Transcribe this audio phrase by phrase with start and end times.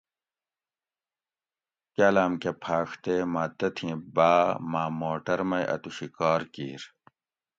[1.95, 6.81] کاٞلاٞم کٞہ پھاٞݭ تے مٞہ تتھیں باٞ مٞہ موٹر مئ اٞتوشی کار کیر